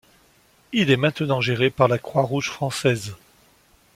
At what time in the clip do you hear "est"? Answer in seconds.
0.89-0.97